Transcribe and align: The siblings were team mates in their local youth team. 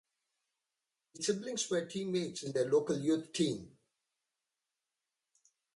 The 1.13 1.21
siblings 1.21 1.69
were 1.69 1.85
team 1.85 2.11
mates 2.13 2.41
in 2.41 2.53
their 2.53 2.65
local 2.67 2.97
youth 2.97 3.31
team. 3.33 3.77